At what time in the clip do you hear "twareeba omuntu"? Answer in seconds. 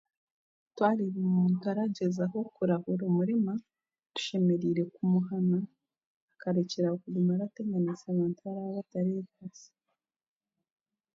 0.75-1.63